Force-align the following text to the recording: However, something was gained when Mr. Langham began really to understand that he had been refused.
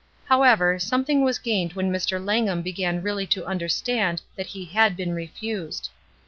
However, 0.25 0.79
something 0.79 1.23
was 1.23 1.37
gained 1.37 1.73
when 1.73 1.91
Mr. 1.93 2.19
Langham 2.19 2.63
began 2.63 3.03
really 3.03 3.27
to 3.27 3.45
understand 3.45 4.23
that 4.35 4.47
he 4.47 4.65
had 4.65 4.97
been 4.97 5.13
refused. 5.13 5.89